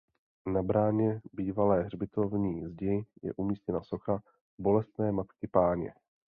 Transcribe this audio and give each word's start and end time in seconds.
Na 0.47 0.63
bráně 0.63 1.21
bývalé 1.33 1.81
hřbitovní 1.83 2.65
zdi 2.65 3.05
je 3.23 3.33
umístěna 3.33 3.83
socha 3.83 4.19
Bolestné 4.59 5.11
Matky 5.11 5.47
Páně. 5.47 5.93